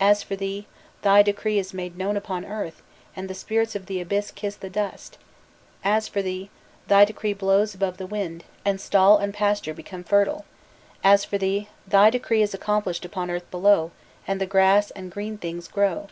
As 0.00 0.24
for 0.24 0.34
thee, 0.34 0.66
thy 1.02 1.22
decree 1.22 1.56
is 1.56 1.72
made 1.72 1.96
known 1.96 2.16
upon 2.16 2.44
earth, 2.44 2.82
and 3.14 3.30
the 3.30 3.32
spirits 3.32 3.76
of 3.76 3.86
the 3.86 4.00
abyss 4.00 4.32
kiss 4.32 4.56
the 4.56 4.68
dust! 4.68 5.18
As 5.84 6.08
for 6.08 6.20
thee, 6.20 6.50
thy 6.88 7.04
decree 7.04 7.32
blows 7.32 7.76
above 7.76 7.92
like 7.92 7.98
the 7.98 8.06
wind, 8.08 8.42
and 8.64 8.80
stall 8.80 9.18
and 9.18 9.32
pasture 9.32 9.74
become 9.74 10.02
fertile! 10.02 10.44
As 11.04 11.24
for 11.24 11.38
thee, 11.38 11.68
thy 11.86 12.10
decree 12.10 12.42
is 12.42 12.54
accomplished 12.54 13.04
upon 13.04 13.30
earth 13.30 13.48
below, 13.52 13.92
and 14.26 14.40
the 14.40 14.46
grass 14.46 14.90
and 14.90 15.12
green 15.12 15.38
things 15.38 15.68
grow! 15.68 16.08